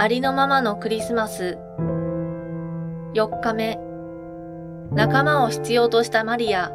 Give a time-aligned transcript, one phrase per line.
[0.00, 1.58] ありのままのクリスマス。
[3.14, 3.80] 4日目。
[4.92, 6.70] 仲間を必要としたマリア。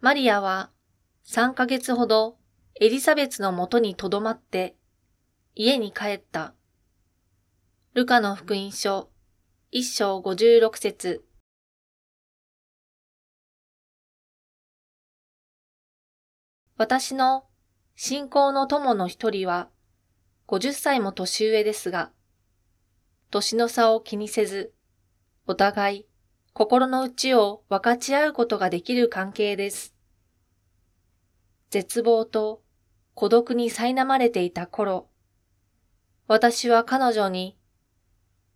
[0.00, 0.70] マリアは
[1.26, 2.38] 3ヶ月ほど
[2.80, 4.76] エリザベツのもとに留まって
[5.54, 6.54] 家に帰った。
[7.92, 9.10] ルカの福音書
[9.72, 11.22] 一章五十六節
[16.76, 17.44] 私の
[17.94, 19.68] 信仰の友の一人は
[20.46, 22.10] 五十歳も年上ですが、
[23.30, 24.74] 年の差を気にせず、
[25.46, 26.06] お互い
[26.52, 29.94] 心の内を分かち合うことができる関係です。
[31.70, 32.64] 絶望と
[33.14, 35.06] 孤独に苛まれていた頃、
[36.26, 37.59] 私は彼女に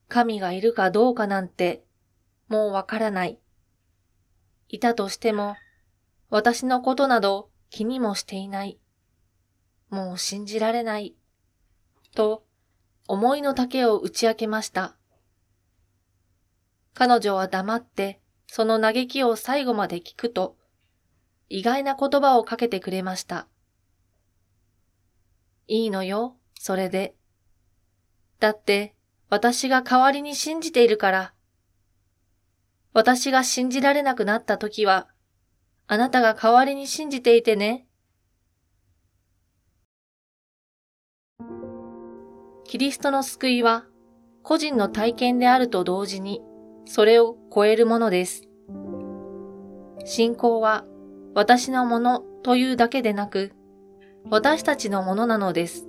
[0.09, 1.85] 神がいるかどうかなんて、
[2.49, 3.39] もうわからない。
[4.69, 5.57] いたとしても、
[6.31, 8.79] 私のことなど気にもしていない。
[9.91, 11.15] もう信じられない。
[12.15, 12.45] と、
[13.07, 14.97] 思いの丈を打ち明けました。
[16.95, 20.57] 彼女は黙って、その嘆きを最後まで聞くと、
[21.49, 23.49] 意外な言葉をかけてくれました。
[25.67, 27.15] いいのよ、それで。
[28.39, 28.95] だって、
[29.35, 31.35] 私が代わりに信じているから。
[32.93, 35.09] 私が信じられなくなった時は、
[35.89, 37.85] あなたが代わりに信じていてね。
[42.63, 43.87] キリストの救いは
[44.45, 46.41] 個人の体験であると同時に、
[46.87, 48.43] それを超えるものです。
[50.05, 50.85] 信仰は
[51.35, 53.51] 私のものというだけでなく、
[54.31, 55.89] 私たちのものなのです。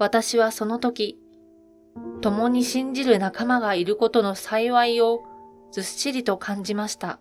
[0.00, 1.18] 私はその時、
[2.22, 5.22] 共に信じる仲間がいることの幸いを
[5.72, 7.20] ずっしりと感じました。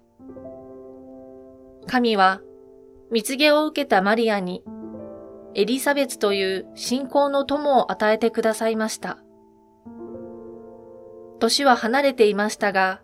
[1.88, 2.40] 神は、
[3.12, 4.64] 蜜毛を受けたマリアに、
[5.56, 9.18] エリザベツという信仰の友を与えてくださいました。
[11.40, 13.02] 年は離れていましたが、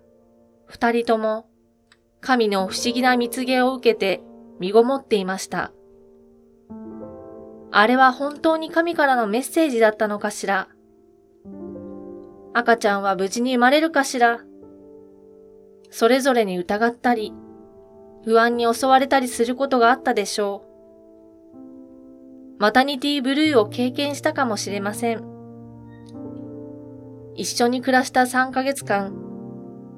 [0.67, 1.49] 二人とも
[2.21, 4.23] 神の不思議な蜜毛を受けて
[4.61, 5.73] 身ごもっていました。
[7.77, 10.69] あれは本当に神からのメッセージだったのかしら？
[12.53, 14.39] 赤ちゃんは無事に生まれるかしら？
[15.89, 17.33] それぞれに疑ったり、
[18.23, 20.63] 不安に襲われたりすることがあったでしょ
[22.57, 22.61] う。
[22.61, 25.25] マタニティブルーを経験したかもしれません。
[27.35, 29.13] 一緒に暮らした3ヶ月間、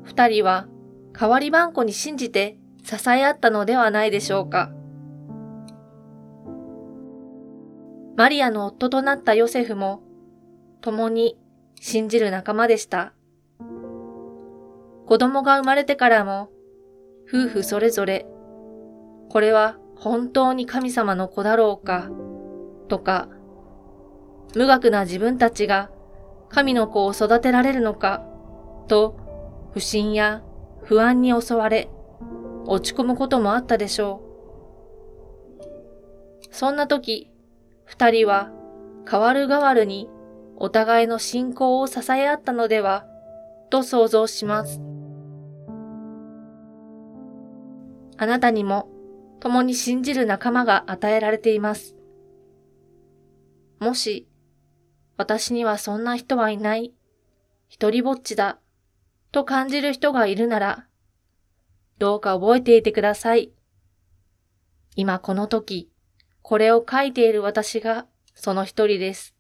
[0.04, 0.66] 二人は
[1.14, 4.72] 代わり番号に信じて支え合ったのではないでしょうか。
[8.18, 10.02] マリアの夫となったヨセフも、
[10.82, 11.38] 共に
[11.80, 13.14] 信じる仲間でした。
[15.06, 16.50] 子供が生まれてからも、
[17.32, 18.26] 夫婦それぞれ、
[19.30, 22.10] これは本当に神様の子だろうか、
[22.88, 23.30] とか、
[24.56, 25.92] 無学な自分たちが
[26.50, 28.26] 神の子を育てられるのか、
[28.88, 30.42] と、不信や
[30.82, 31.92] 不安に襲われ、
[32.66, 34.24] 落ち込むこともあったでしょ
[35.62, 36.48] う。
[36.50, 37.30] そんな時、
[37.88, 38.52] 二人は
[39.10, 40.10] 変わる変わるに
[40.58, 43.06] お互いの信仰を支え合ったのでは
[43.70, 44.82] と想像します。
[48.18, 48.90] あなたにも
[49.40, 51.96] 共に信じる仲間が与えられています。
[53.80, 54.28] もし、
[55.16, 56.94] 私にはそんな人はいない、
[57.70, 58.60] 一人ぼっちだ、
[59.32, 60.88] と感じる人がいるなら、
[62.00, 63.52] どうか覚えていてください。
[64.96, 65.92] 今この時、
[66.50, 69.36] これを書いている私がその一人です。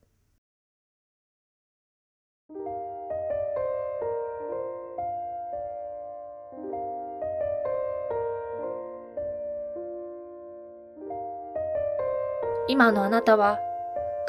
[12.67, 13.57] 今のあなたは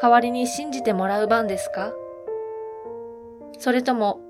[0.00, 1.92] 代わりに信じてもらう番ですか？
[3.58, 4.20] それとも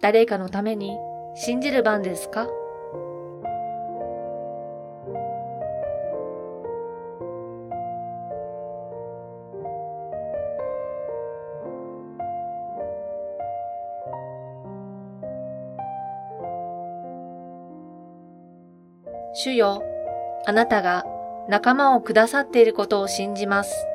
[0.00, 0.96] 誰かのために
[1.34, 2.48] 信じる番ですか？
[19.34, 19.82] 主よ、
[20.44, 21.04] あなたが
[21.48, 23.86] 仲間をくださっていることを信じます。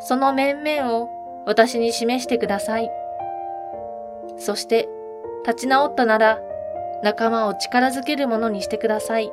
[0.00, 1.08] その面々を
[1.44, 2.90] 私に示してください。
[4.38, 4.88] そして、
[5.46, 6.40] 立ち直ったなら、
[7.02, 9.30] 仲間を力づけるものにしてください。